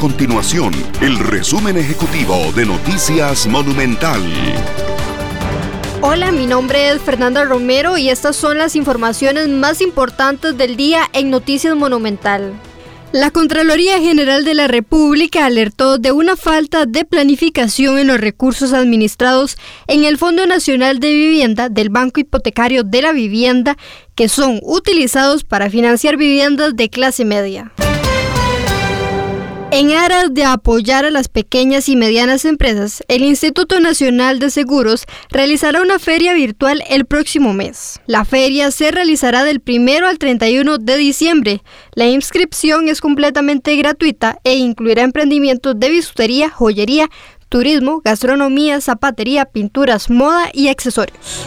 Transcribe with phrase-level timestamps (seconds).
[0.00, 4.22] continuación el resumen ejecutivo de Noticias Monumental.
[6.00, 11.02] Hola, mi nombre es Fernanda Romero y estas son las informaciones más importantes del día
[11.12, 12.54] en Noticias Monumental.
[13.12, 18.72] La Contraloría General de la República alertó de una falta de planificación en los recursos
[18.72, 23.76] administrados en el Fondo Nacional de Vivienda del Banco Hipotecario de la Vivienda
[24.14, 27.70] que son utilizados para financiar viviendas de clase media.
[29.72, 35.04] En aras de apoyar a las pequeñas y medianas empresas, el Instituto Nacional de Seguros
[35.30, 38.00] realizará una feria virtual el próximo mes.
[38.06, 41.62] La feria se realizará del 1 al 31 de diciembre.
[41.94, 47.08] La inscripción es completamente gratuita e incluirá emprendimientos de bisutería, joyería,
[47.48, 51.46] turismo, gastronomía, zapatería, pinturas, moda y accesorios.